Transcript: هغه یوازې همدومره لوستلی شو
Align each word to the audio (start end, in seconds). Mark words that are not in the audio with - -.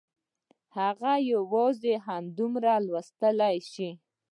هغه 0.77 1.11
یوازې 1.33 1.93
همدومره 2.05 2.73
لوستلی 2.87 3.57
شو 3.71 3.89